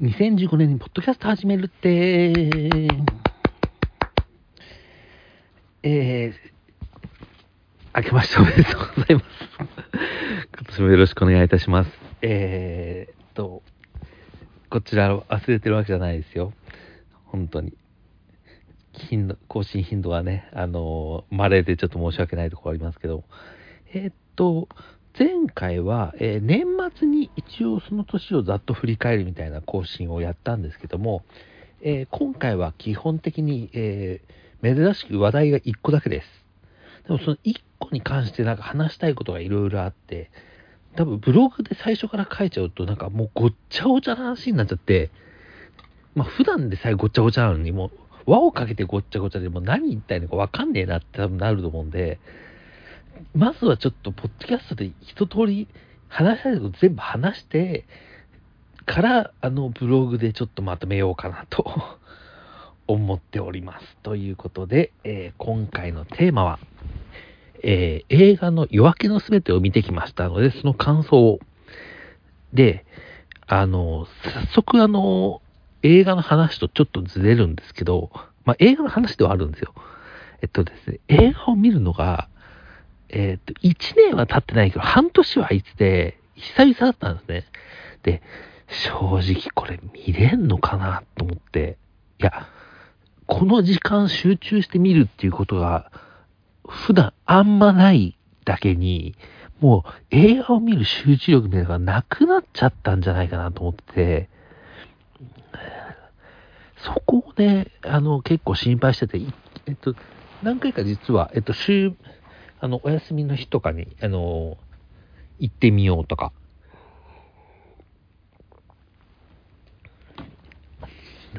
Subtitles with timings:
[0.00, 2.32] 2015年にポッドキャスト始めるって、
[5.82, 6.32] えー、
[7.94, 9.26] 明けましておめでとうございます。
[10.56, 11.90] 今年もよろしくお願いいたします。
[12.22, 13.62] えーっと、
[14.70, 16.54] こちら忘れてるわけじゃないですよ。
[17.26, 17.74] 本当に。
[18.94, 23.24] 頻度、更新頻度はね、あの、稀でちょっと申し訳ないところありますけど、
[23.92, 24.66] えーっと、
[25.18, 31.24] 前回は、えー年末に一応その年をざっと振り返るみたいな更新をやったんですけども、
[31.82, 36.26] えー今回は基本的に、えー珍しく話題が1個だけです。
[37.06, 40.30] でもその1個に関してなんか話したいことがいろいろあって、
[40.96, 45.10] 多分ブログで最初から書いちゃうとなんかもうごっちゃごちゃな話になっちゃって、
[46.14, 47.86] まあ普段でさえごっちゃごちゃなのにも
[48.26, 52.20] う輪をかけてごっちゃごちゃでも何言いたいのかわかんねえなって多分なると思うんで、
[53.34, 55.68] まずはちょっと、ポッドキャストで一通り
[56.08, 57.86] 話したいこと全部話して、
[58.86, 61.98] から、あの、ブログでちょっとまとめようかなと
[62.88, 63.96] 思っております。
[64.02, 66.58] ということで、えー今回のテーマは、
[67.62, 71.38] えー映画の夜明けのすべてを見てきましたので、その感想を。
[72.52, 72.84] で、
[73.46, 75.40] あの、早速あの、
[75.82, 78.10] 映画の話とちょっとずれるんですけど、
[78.44, 79.74] まあ映画の話ではあるんですよ。
[80.42, 82.29] えっとですね、映画を見るのが、
[83.12, 87.44] えっ、と、1年は経ってないけど、半年はいつで、久々だったんですね。
[88.02, 88.22] で、
[88.68, 91.76] 正直これ見れんのかなと思って、
[92.20, 92.48] いや、
[93.26, 95.90] この時間集中して見るっていうことが、
[96.68, 99.14] 普段あんまないだけに、
[99.60, 104.30] もう映画を見る集中力みたいなのがなくなっちゃったんじゃないかなと思ってて、
[106.76, 109.20] そこをね、あの、結構心配してて、
[109.66, 109.94] えっと、
[110.42, 111.92] 何回か実は、えっと、週、
[112.60, 114.58] あの、お休みの日とかに、あの、
[115.38, 116.32] 行ってみようとか、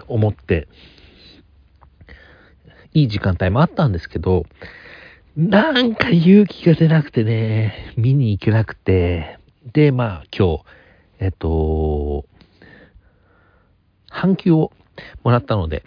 [0.08, 0.68] 思って、
[2.94, 4.46] いい時間帯もあったんですけど、
[5.38, 9.38] なんか勇気が出なくてね、見に行けなくて、
[9.74, 10.64] で、まあ今日、
[11.20, 12.26] えっと、
[14.10, 14.72] 半休を
[15.24, 15.84] もらったので、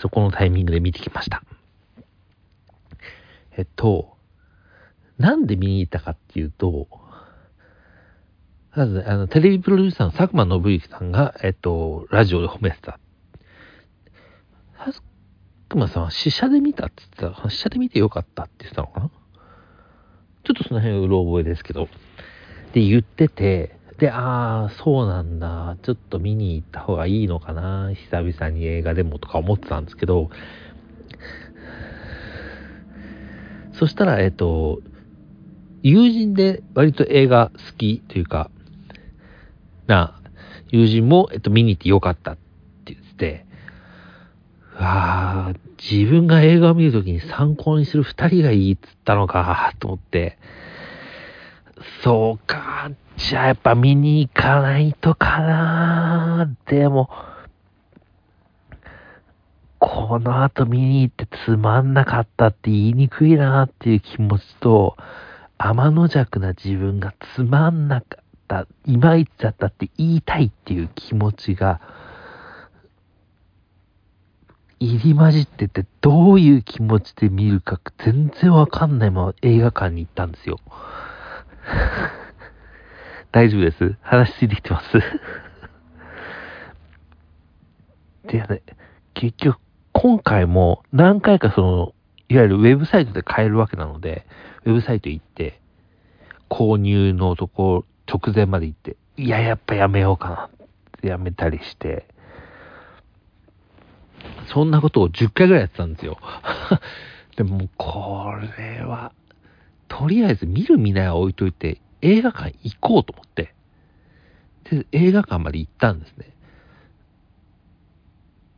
[0.00, 1.44] そこのタイミングで見てきました。
[3.56, 4.17] えっと、
[5.18, 6.88] なんで見に行ったかっていうと、
[8.74, 13.00] まず、あの、テレビプロデューサーの佐久間信之さんが、えっと、ラジオで褒めてた。
[14.84, 15.02] 佐
[15.68, 17.50] 久間さんは試写で見たって言ってた。
[17.50, 19.10] 試写で見てよかったって言ってたのかな？
[20.44, 21.88] ちょっとその辺うろ覚えですけど。
[22.72, 25.76] で、言ってて、で、ああ、そうなんだ。
[25.82, 27.92] ちょっと見に行った方がいいのかな？
[27.92, 30.30] 久々に映画でもとか思ってたんですけど、
[33.72, 34.80] そしたら、えっと、
[35.82, 38.50] 友人で割と映画好きというか、
[39.86, 40.20] な、
[40.70, 42.36] 友人も、えっと、見に行ってよかったっ
[42.84, 43.46] て言ってて、
[44.74, 50.38] わあ、自分が映画を見るときに参考にする二人がいいっつったのか、と思って、
[52.02, 56.50] そうか、じゃあやっぱ見に行かないとかな。
[56.66, 57.10] でも、
[59.78, 64.96] この後見に行ってつまんなかったって言いにくいなっていう気持ちと、
[65.58, 71.80] 天の弱な自分がつまんなかった、いまいちだったって言いたいっていう気持ちが、
[74.80, 80.60] 入り混じってて、どういう気持ちで見るか全然わかんないまま映画館に行ったんですよ。
[83.32, 83.96] 大丈夫です？
[84.00, 84.92] 話ついてきてます？
[88.28, 88.62] でね、
[89.14, 89.58] 結局、
[89.92, 91.92] 今回も何回かその、
[92.28, 94.26] いわゆるウェブサイトで買えるわけなので、
[94.64, 95.60] ウェブサイト行って、
[96.50, 100.68] 購入のとこ直前まで行って、いや、やっぱやめようかなっ
[101.00, 102.06] てやめたりして、
[104.52, 106.18] そんなことを10回ぐらいやってたんですよ。
[107.36, 109.12] でも、これは、
[109.88, 113.54] とりあえず見る見ないは置いといて、映画館行こうと思って、
[114.70, 116.30] で、映画館まで行ったんですね。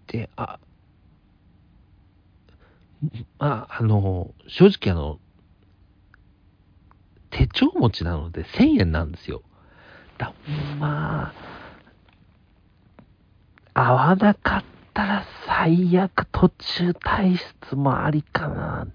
[0.09, 0.59] で、あ、
[3.39, 5.19] まあ、あの、正直あの、
[7.31, 9.43] 手帳持ちなので1000円なんですよ。
[10.19, 10.35] だ
[10.79, 11.33] ま
[13.75, 17.37] あ、合わなかったら最悪途中退
[17.71, 18.87] 出もありかな。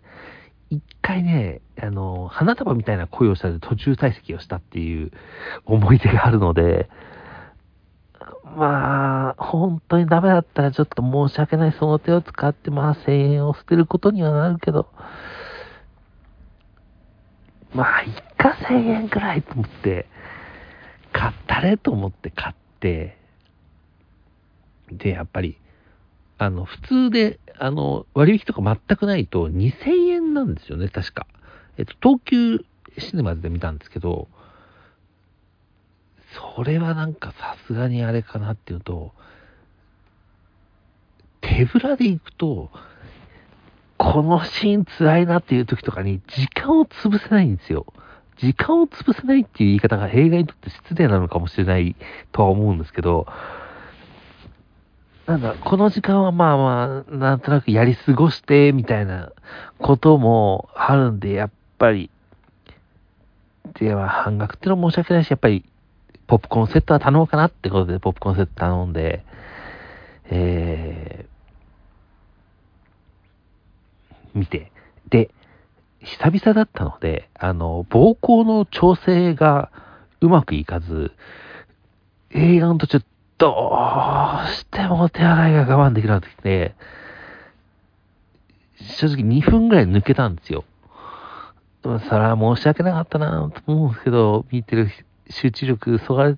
[0.69, 5.11] 一回ね、あの、花束みたいな声をしたで途中退席をしたっていう
[5.65, 6.89] 思い出があるので、
[8.57, 14.88] まあ、本当にダメだったらちょっと申し訳ないその手を使って、まあ1000円を捨てることにはなるけど、
[17.74, 20.07] まあ、いっか1000円くらいと思って、
[21.12, 23.18] 買ったれと思って買って、
[24.92, 25.57] で、やっぱり、
[26.38, 31.27] あの、普通で、あの、割引とか全くないと2000円なんですよね、確か。
[31.77, 32.66] えっと、東急
[32.98, 34.30] シネマズで見たんですけど、
[36.55, 39.11] それはなんかさすがにあれかなっていうと、
[41.41, 42.69] 手ぶらで行くと、
[43.97, 47.85] このシーン辛いなっていう時とかに時間を潰せないんですよ。
[48.37, 51.95] 時間を潰せないっていう言い方が映画にとって失礼なのかもしれない
[52.31, 53.27] とは思うんですけど、
[55.25, 59.31] なんだ、この時間はまあまあ、なんとなくやり過ごして、みたいな
[59.79, 62.11] こともあるんで、やっぱり、
[63.79, 65.65] では半額ってのは申し訳ないし、やっぱり、
[66.27, 69.24] ポップコーンセットは頼もうかなってことで、ポップコーンセット頼んで、
[70.25, 74.72] えー、見て、
[75.10, 75.30] で、
[76.00, 79.72] 久々だったので、あの、膀胱の調整が
[80.22, 81.12] うまくいかず、
[82.31, 83.06] 映画の途中、
[83.38, 83.77] ど
[84.45, 86.75] うしても手洗いが我慢できなくて、
[88.77, 90.63] 正直2分ぐらい抜けたんですよ。
[91.83, 94.89] それは申し訳なかったなと思うんですけど、見てる
[95.30, 96.36] 集中力そがれ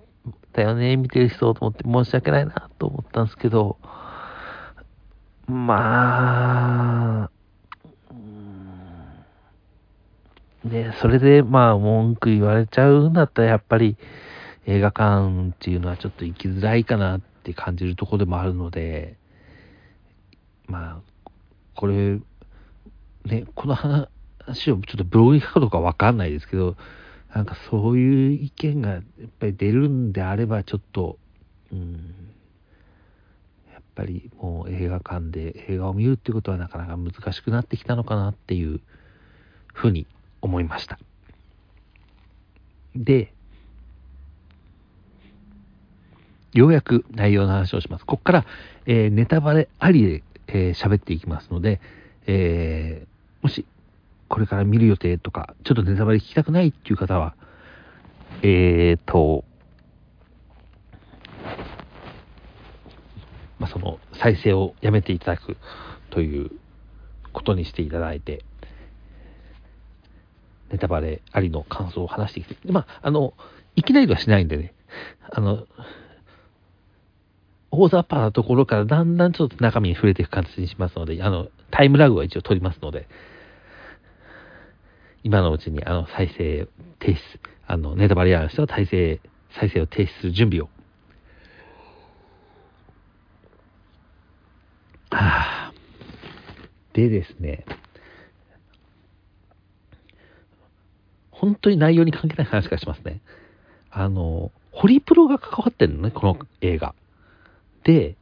[0.53, 3.77] たよね、見てる人と思って申し訳ないなと思ったんですけど、
[5.47, 7.29] まあ、
[10.65, 13.97] で、それでまあ文句言われちゃうんだったらやっぱり
[14.65, 19.15] 映画館っていうのはちょっと行きづらいかなって感じるとこでもあるので、
[20.65, 21.29] まあ、
[21.75, 22.19] これ、
[23.25, 26.75] ね、この話をちょっとブログに書くかどうかわかんないですけど、
[27.37, 29.01] なんかそういう意見がやっ
[29.39, 31.19] ぱり出るんであればちょっと、
[31.71, 31.93] うん、
[33.71, 38.81] やっぱりもう映画館で映画を見るってことはなかなか難しくなってきたのかなっていう
[39.71, 40.07] ふうに
[40.41, 40.97] 思いました。
[42.95, 43.31] で、
[46.53, 48.05] ようやく内容の話をします。
[48.05, 48.45] ここから、
[48.87, 51.81] えー、ネタバレありでえー、喋っていきますので、
[52.25, 53.65] えー、もし、
[54.29, 57.35] これから見る予定とか、ちょっとネタバレ聞きたくないっていう方は、
[58.41, 59.43] えーと、
[63.59, 65.57] まあ、その、再生をやめていただく
[66.09, 66.51] という
[67.33, 68.43] ことにしていただいて、
[70.69, 73.33] ネタバレありの感想を話してきて、まあ、あの、
[73.75, 74.73] いきなりはしないんでね、
[75.31, 75.65] あの、
[77.71, 83.07] 大雑把なところからだんだんちょっと中身に触れていく形にしますので、あの、タイムラグは一応取りますので、
[85.23, 86.67] 今のうちにあの再生
[86.99, 87.17] 停止、
[87.67, 89.19] あの、ネタバレやる人は再生、
[89.59, 90.69] 再生を停止する準備を。
[95.09, 95.73] はあ、
[96.93, 97.65] でですね、
[101.31, 103.21] 本当に内容に関係ない話がしますね。
[103.91, 106.93] あの、ホリプロが関わってるのね、この映画。
[107.83, 108.15] で、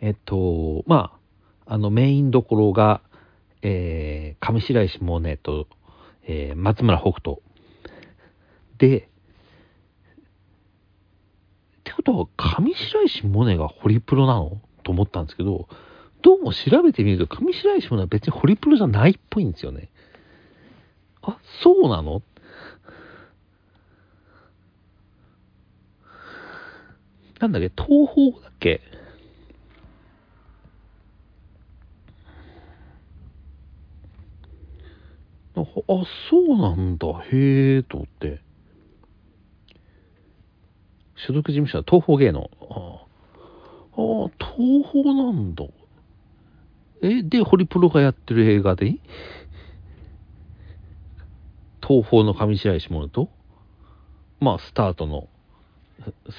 [0.00, 1.18] えっと、ま
[1.66, 3.00] あ、あのメインどころが、
[3.68, 5.66] えー、上白石萌音と、
[6.22, 7.38] えー、松村北斗。
[8.78, 9.02] で、っ
[11.82, 14.60] てことは、上白石萌音がホリプロなの？
[14.84, 15.68] と思ったんですけど、
[16.22, 19.88] どうも調べてみると、上白石萌音は別にホリプロじゃないっぽいんですよね。
[21.22, 22.22] あ、そうなの？
[27.40, 28.80] なんだっけ、東宝だっけ？
[35.88, 37.06] あ、そうなんだ。
[37.32, 38.40] へえ、と思って。
[41.16, 42.50] 所属事務所は東宝芸能。
[42.70, 43.06] あ
[43.96, 45.64] あ、東宝なんだ。
[47.02, 48.98] え、で、ホリプロがやってる映画で
[51.86, 53.28] 東宝の上白石萌と、
[54.40, 55.28] まあ、スタートの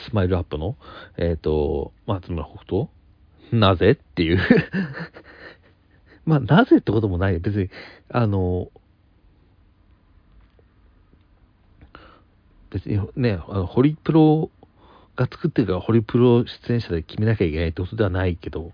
[0.07, 0.75] スマイルアップの、
[1.17, 2.89] えっ、ー、と、松村北斗？
[3.51, 3.91] なぜ？
[3.91, 4.39] っていう
[6.25, 7.39] まあ、なぜってこともない。
[7.39, 7.69] 別に、
[8.09, 8.69] あの、
[12.77, 14.51] 別にね、あのホリプロ
[15.15, 18.71] が作ってるからホリプロ出演者で決めなきゃいけないってことではないけど、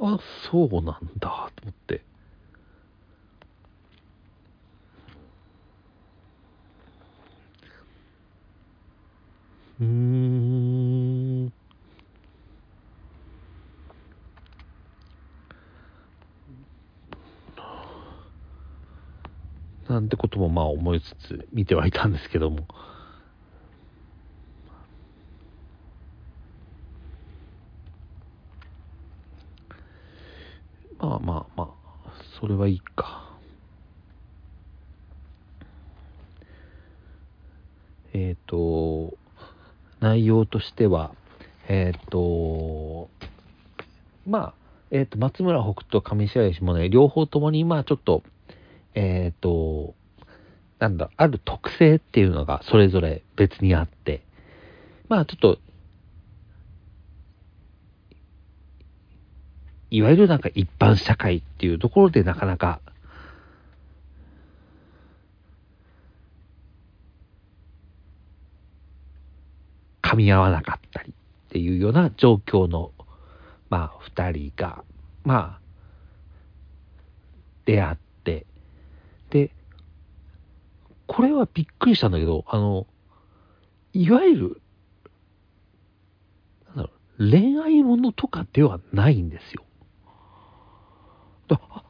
[0.00, 0.18] あ、
[0.50, 2.02] そうなんだ、と思って。
[9.80, 10.75] うん。
[19.96, 22.66] なんてこともまあ思いつつ見てはいたんですけども。
[30.98, 31.74] まあまあま
[32.04, 33.38] あ、それはいいか。
[38.12, 39.16] えっ、ー、と、
[40.00, 41.14] 内容としては、
[41.68, 43.08] えーと、
[44.26, 44.54] まあ、
[44.90, 48.22] えーと、松村北斗、上白石もね、両方ともに、まあちょっと、
[48.96, 49.94] えーと、
[50.78, 54.22] なんだ、ある特性っていうのがそれぞれ別にあって、
[55.08, 55.58] まあちょっと、
[59.90, 62.80] いわゆるなんか一般社会っていうところでなかなか、
[70.02, 72.92] 噛み合わなかったりっていうような状況の、
[73.68, 74.84] まあ二人が、
[75.22, 75.60] まあ、
[77.66, 78.05] 出会って、
[79.30, 79.50] で、
[81.06, 82.86] これはびっくりしたんだけど、あの、
[83.92, 84.62] いわゆる、
[86.68, 89.64] なんだろう、恋愛ものとかではないんですよ。
[91.48, 91.84] だあ、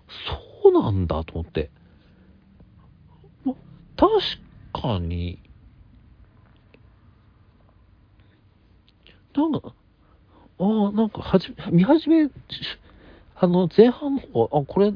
[0.63, 1.71] そうなんだと思って。
[3.45, 3.55] ま
[3.97, 4.11] 確
[4.73, 5.41] かに、
[9.35, 9.75] なんか、
[10.59, 12.29] ああ、なんかはじ、見始め、
[13.35, 14.93] あの、前半の方、あ、これ、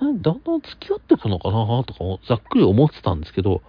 [0.00, 3.62] だんだん付き合ってくのかなとか、ざっくり思ってたんですけど、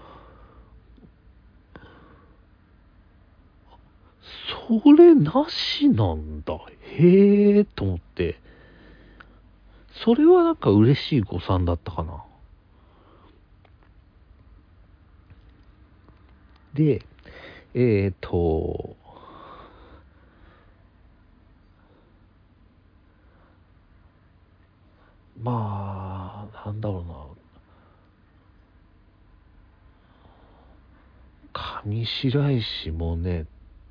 [4.70, 6.60] それなしなんだ。
[6.82, 8.40] へえ、と思って。
[10.04, 12.24] それはなんか嬉しい誤算だったかな。
[16.74, 17.02] で、
[17.74, 18.96] えっ、と、
[25.42, 25.79] まあ、
[26.70, 27.16] なんだろうな。
[31.84, 33.48] 上白石萌音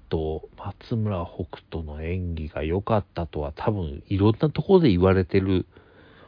[0.09, 5.67] と松村北斗の演技が良かったとは多分いろんなところで言われてる、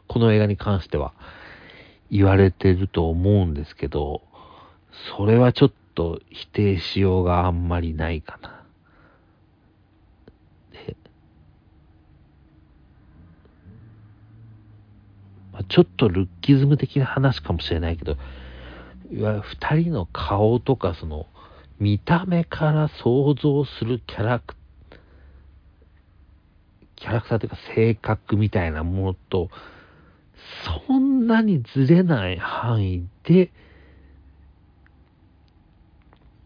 [0.07, 1.13] この映画に関しては
[2.09, 4.21] 言われてると思うんですけど、
[5.17, 8.65] それはちょっと否定しようがあんまりないかな。
[10.73, 10.97] で
[15.51, 18.17] まあ、ちょっとルッキズム的な話かもしれないけど、
[19.11, 21.27] いわゆる二人の顔とか、その、
[21.79, 24.55] 見た目から想像するキャラク、
[26.95, 29.49] キャラクターというか性格みたいなものと、
[30.87, 33.51] そんなにずれない範囲で、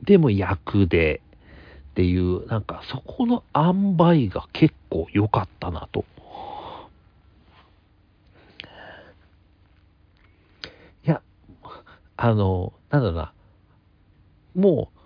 [0.03, 1.21] でも役で
[1.91, 6.05] っていう、なんかそこの塩梅が結構良かったなと。
[11.05, 11.21] いや、
[12.17, 13.33] あの、なんだろうな、
[14.55, 14.99] もう、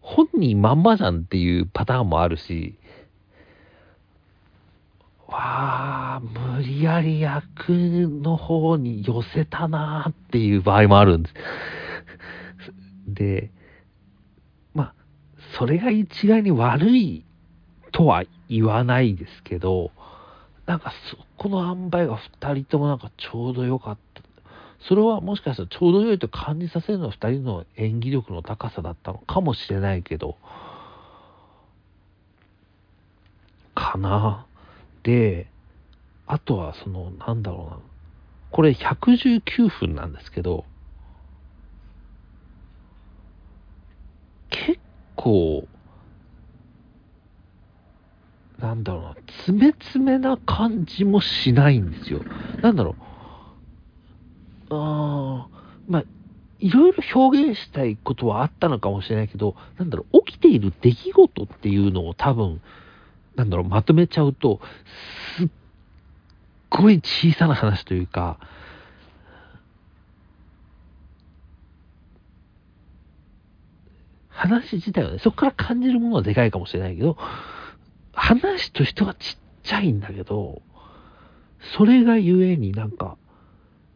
[0.00, 2.78] 本人まんまじゃんっていうパターンもあるし、
[5.26, 11.34] わあ、無理やり役の方に寄せたなーっていう場合もあるんです。
[13.08, 13.50] で、
[14.74, 14.94] まあ、
[15.58, 17.24] それが一概に悪い
[17.92, 19.90] とは言わないですけど、
[20.66, 24.22] なんかそこの塩梅が二人ともなんかちょうど良かった。
[24.80, 30.36] それはもしかしたらちょうど良いと感じさせるのは二人の演技力の高さだったのかもしれないけど、
[33.74, 34.46] かな。
[35.02, 35.48] で、
[36.26, 37.78] あとはその、なんだろうな。
[38.50, 40.64] これ119分なんですけど、
[44.50, 44.78] 結
[45.16, 45.66] 構、
[48.58, 52.20] なんだろうな、詰め詰めな感じもしないんですよ。
[52.62, 53.13] なんだろう。
[54.74, 56.04] あーまあ、
[56.58, 62.60] いろいろ表現したいことはあったのかもしれないけど、なんだろう、起きている出来事っていうのを多分、
[63.36, 64.60] なんだろう、まとめちゃうと、
[65.36, 65.48] すっ
[66.70, 68.38] ごい小さな話というか、
[74.28, 77.16] 話自体はね、そこから感じるものはでかいかもしれないけど、
[78.12, 80.62] 話としてはちっちゃいんだけど、
[81.76, 83.16] それがゆえになんか、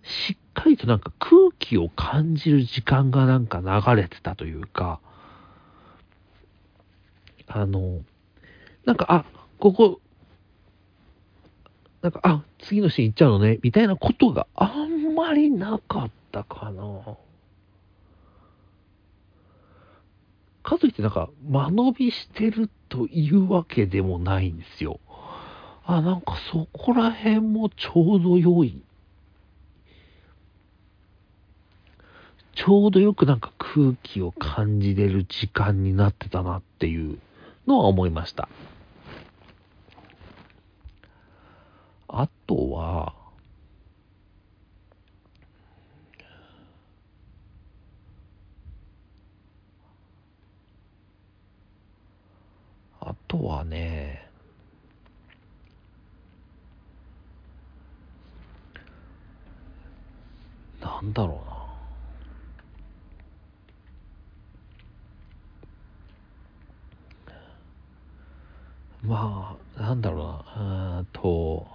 [0.09, 5.01] しっかりとなんか空気を感じる時間がなんか流れてたというか、
[7.47, 8.01] あの、
[8.85, 9.25] なんか、あ、
[9.59, 10.01] ここ、
[12.03, 16.83] なんか、あ、次のシーン行っちゃうのね、みたいなことがあんまりなかったかな。
[20.63, 25.01] かといってなんか、間延びしてるというわけでもないんですよ。
[25.85, 28.83] あ、なんかそこら辺もちょうど良い。
[32.69, 37.19] ちょうどよくなんか空気を感じれる時間になってたなっていう
[37.67, 38.47] のは思いました。
[42.09, 43.15] あとは、
[53.01, 54.29] あとはね、
[60.83, 61.48] なんだろうな。
[69.03, 70.99] まあ、なんだろうな。
[71.01, 71.67] うんと、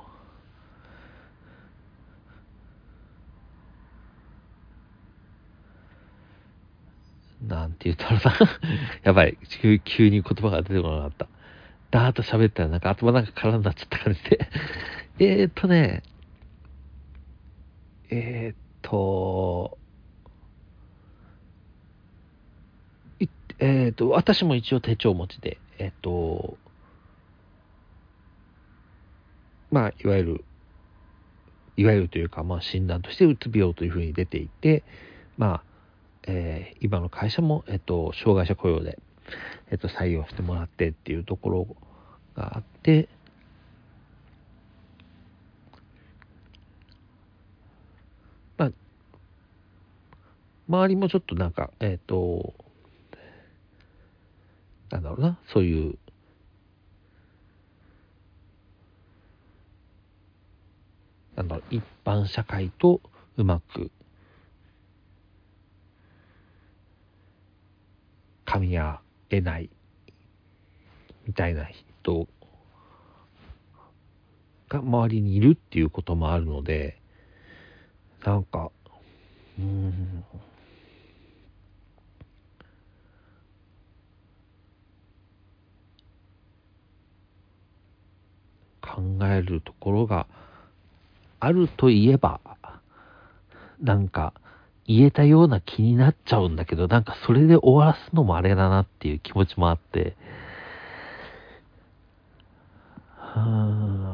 [7.42, 8.60] なんて言ったらな。
[9.04, 9.80] やばい急。
[9.80, 11.30] 急に言葉が出てこなかった。
[11.92, 14.50] だーっと喋ったらなんか頭なんか空になっちゃった感じで。
[15.20, 16.04] えーっとね、
[18.10, 19.80] えーっと、
[23.60, 26.60] えーっと、私も一応手帳持ちで、えーっと、
[29.74, 30.46] まあ、いわゆる、
[31.78, 34.84] いわゆるというか、まあ、診断としてうつ病というふうに出ていて、
[35.36, 35.64] まあ、
[36.28, 39.00] えー今の会社も、えっと、障害者雇用で、
[39.72, 41.68] えっと、採用してもらってっていうところ
[42.36, 43.10] があって、
[48.58, 48.72] まあ、
[50.70, 52.54] 周りもちょっとなんか、えっと、
[54.92, 55.98] なんだろうな、そういう、
[61.36, 63.02] なんだろう、一般社会と
[63.38, 63.92] うまく
[68.46, 69.70] 噛み合えない
[71.26, 72.28] みたいな人
[74.70, 77.00] が周りにいるっていうこともあるので
[78.24, 78.72] なんか
[79.58, 80.24] うん。
[88.82, 90.28] 考えるところが
[91.44, 92.40] あるといえば
[93.82, 94.34] なんか
[94.88, 100.16] 言えたような気になっちゃうんだけど、なんかそれで終わらすのもあれだなっていう気持ちもあって、
[103.36, 104.14] うん。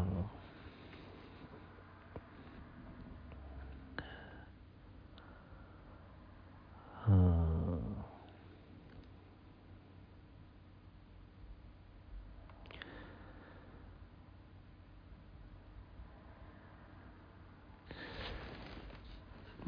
[7.09, 7.38] うん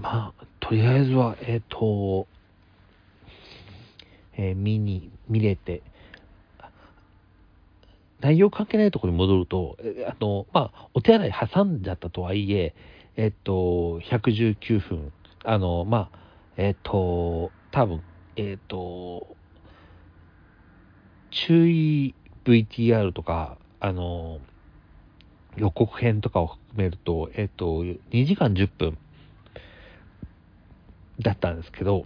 [0.02, 2.26] まあ、とりあえずは、えっ、と、
[4.36, 5.84] えー見に、見れて、
[8.20, 12.74] 内容関係ないところに戻ると、えあの、まあ、お手洗い挟んじゃったとはいえ、
[13.16, 16.20] えっ、と、119分、あの、まあ、
[16.58, 18.02] えっ、と、多分、
[18.38, 19.36] えっ、と、
[21.30, 24.40] 注意 VTR とか、あの、
[25.58, 28.98] 予告編とかを含めると、えっ、と、2時間10分
[31.22, 32.06] だったんですけど、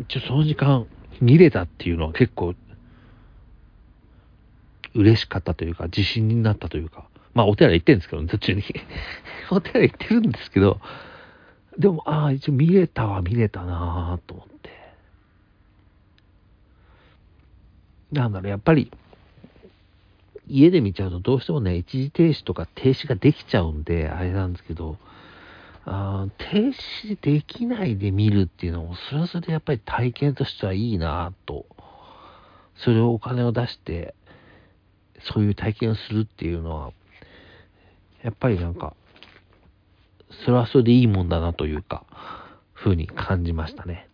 [0.00, 0.86] 一応その時間
[1.20, 2.54] 見れたっていうのは結構
[4.94, 8.62] 嬉しかったというか、自信になったというか、まあお手洗い行ってるんですけど、ね、途中に。
[9.50, 10.80] お手洗い行ってるんですけど、
[11.78, 14.70] でも、ああ、一応見れたは見れたなぁと思って。
[18.12, 18.90] なんだろう、やっぱり、
[20.48, 24.98] 家で見ちゃうとどうしてもね、一時停止とか停止ができちゃうんで、あれなんですけど、
[25.84, 31.66] あ停止できないで見るっていうのも、それはそれでやっぱり体験としてはいいなと。
[32.76, 34.14] それをお金を出して、
[35.20, 36.92] そういう体験をするっていうのは、
[38.22, 38.94] やっぱりなんか、
[40.44, 42.04] それはそれでいいもんだなというか、
[42.72, 44.08] ふうに感じましたね。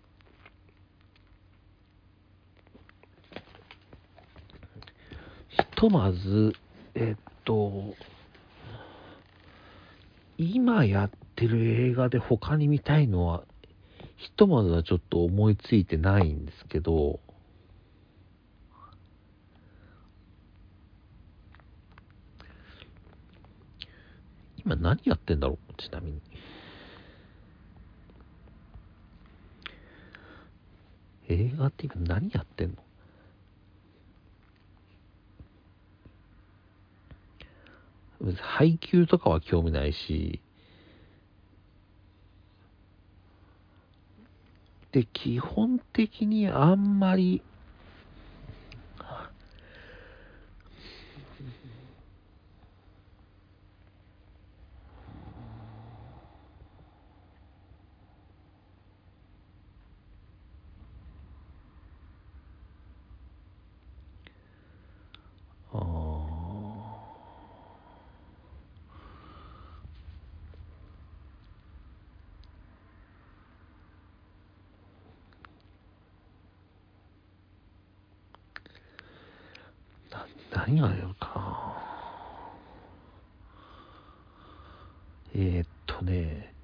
[5.49, 6.55] ひとまず、
[6.95, 7.95] えっと、
[10.37, 13.45] 今やってる映画で他に見たいのは、
[14.17, 17.21] ひとまずはちょっと思いついてないんですけど、
[24.65, 25.81] 今何やってんだろう？
[25.81, 26.21] ちなみに。
[31.29, 32.77] 映画って今何やってんの？
[38.21, 40.41] 別に配給とかは興味ないし、
[44.93, 47.43] で、基本的にあんまり、
[65.73, 66.19] あー
[80.11, 81.77] な何があるか。
[85.35, 86.55] えー、っとね、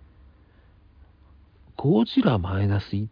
[1.76, 3.07] ゴジラマイナス1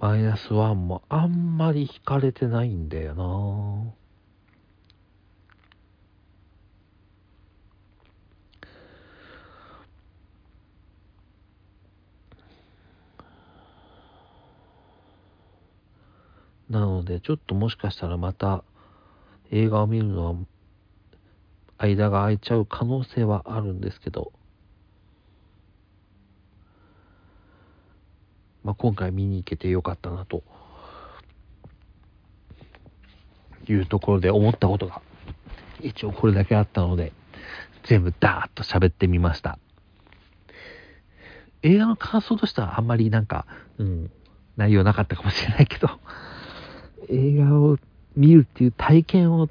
[0.00, 4.03] マイナス1もあんまり引かれてないんだよな。
[16.70, 18.64] なので、ちょっともしかしたらまた
[19.50, 20.34] 映画を見るのは
[21.78, 24.32] 間が空いちゃう可能性はあるんですけど、
[28.62, 30.42] まあ、今回見に行けてよかったなと。
[33.72, 35.00] いうところで思ったことが
[35.80, 37.12] 一応これだけあったので
[37.84, 39.58] 全部ダーッと喋ってみました。
[41.62, 43.46] 映画の感想としてはあんまりなんか、
[43.78, 44.10] うん、
[44.56, 45.88] 内容なかったかもしれないけど。
[47.08, 47.78] 映画を
[48.16, 49.48] 見るっていう体験を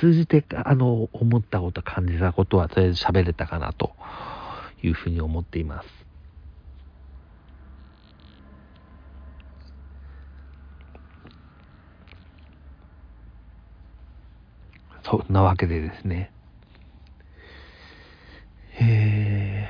[0.00, 3.92] 通じて、あの、思ったこと、感じたことは、とりあえず喋れたかなと
[4.82, 5.88] いうふうに思っています。
[15.04, 16.30] そんなわけでですね。
[18.78, 19.68] え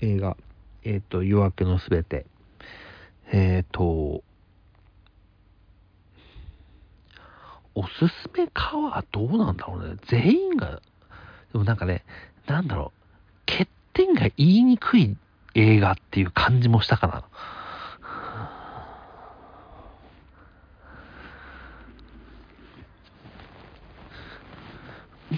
[0.00, 0.36] ー、映画、
[0.84, 2.26] えっ、ー、と、夜明けのすべて、
[3.32, 4.22] えっ、ー、と、
[7.74, 9.96] おすすめかはどうなんだろうね。
[10.06, 10.82] 全員が、
[11.52, 12.04] でもなんかね、
[12.46, 15.16] なんだろう、欠点が言いにくい
[15.54, 17.24] 映画っていう感じもしたかな。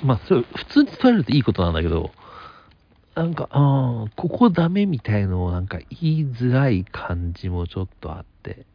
[0.03, 2.11] まあ、それ、普通に捉えるといいことなんだけど、
[3.15, 8.67] なんか、ああ、ここダメみたいのをなんか言いづらい感じもちょっとあって。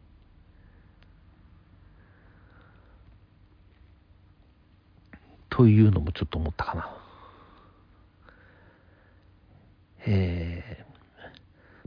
[5.50, 6.96] というのもちょっと思ったかな。
[10.06, 11.38] えー、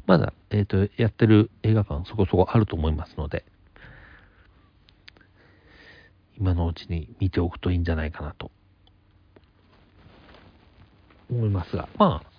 [0.05, 3.45] まだ、えっ、ー、と、やってる映画館そこそこあると思いますので、
[6.37, 8.51] 今のうちに見ておくといいんじゃないかなと
[11.31, 12.33] 思いますが、まあ、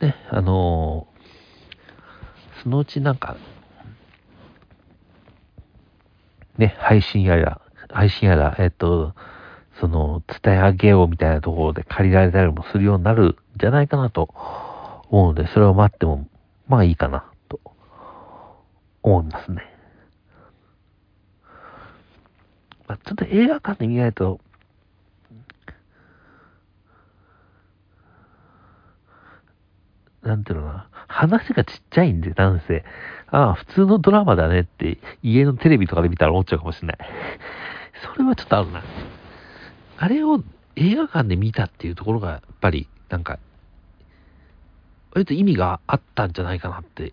[0.00, 3.36] ね、あのー、そのうちなんか、
[6.56, 9.14] ね、配信やら、配信やら、えっ、と、
[9.80, 14.28] その、伝え上げようみたいなところで借りられたりもするようになるんじゃないかなと
[15.10, 16.28] 思うので、それを待っても、
[16.68, 17.60] まあいいかな、と
[19.02, 19.62] 思いますね。
[22.86, 24.38] まあ、ちょっと映画館で見ないと、
[30.22, 32.84] なんていうのかな、話がちっちゃいんで、なんせ、
[33.28, 36.98] ああ、普通のドラマだねって、家のテレビとかで見たら思っちゃうかもしれない。
[38.14, 38.82] それはちょっとあるな。
[39.98, 40.42] あれを
[40.76, 43.38] 映画館で見たっていうところが、やっぱり、なんか、
[45.12, 47.12] 割と意味があったんじゃないかなって、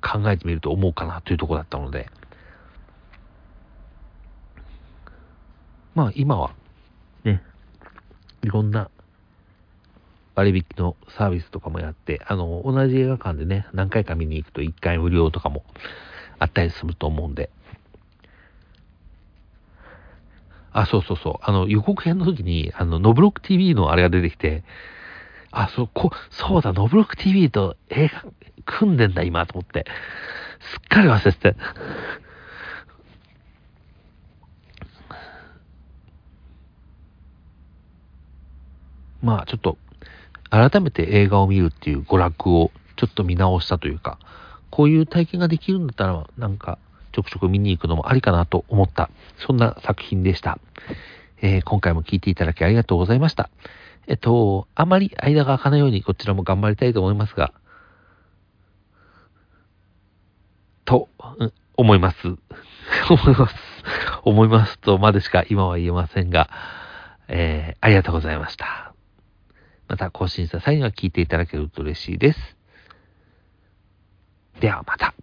[0.00, 2.08] 考えてみると思うかなというところだったので、
[5.94, 6.52] まあ今は、
[7.24, 7.42] ね、
[8.42, 8.90] いろんな
[10.38, 15.64] 割引のサービスとかもやって、あの、同じ映画館でね、何回か見に行くと1回無料とかも
[16.38, 17.50] あったりすると思うんで、
[20.70, 21.34] あ、そうそうそう。
[21.42, 24.62] あの、予告編の時に、あの、ノブロック TV のあれが出てきて、
[25.50, 28.24] あ、そこ、そうだ、ノブロック TV と映画
[28.64, 29.86] 組んでんだ、今、と思って。
[30.60, 31.56] すっかり忘れてて。
[39.20, 39.78] まあ、ちょっと、
[40.50, 44.18] 改めて映画を見るっていう娯楽をちょっと見直したというか、
[44.70, 46.78] こういう体験ができるんだったら、なんか、
[47.12, 50.58] ちょくちょく見に行くのもありかなと思った、そんな作品でした。
[51.40, 53.50] えー、今回も聴いていただきありがとうございました。
[54.06, 57.52] えっと、あまり間が空かないようにこちらも頑張りたいと思いますが、
[60.84, 61.08] と、
[61.38, 62.28] うん、思います。
[63.10, 63.54] 思います。
[64.24, 66.48] 思いますとまでしか今は言えませんが、
[67.28, 68.97] えー、ありがとうございました。
[69.88, 72.38] また更新した際には聞いていただけると嬉しいです。
[74.60, 75.14] ではまた。